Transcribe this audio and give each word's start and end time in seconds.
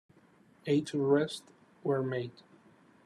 Eight 0.65 0.95
arrests 0.95 1.51
were 1.83 2.01
made. 2.01 2.31